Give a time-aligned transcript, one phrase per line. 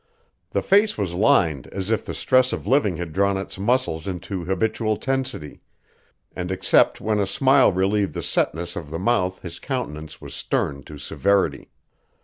[0.49, 4.45] The face was lined as if the stress of living had drawn its muscles into
[4.45, 5.61] habitual tensity,
[6.35, 10.81] and except when a smile relieved the setness of the mouth his countenance was stern
[10.85, 11.69] to severity.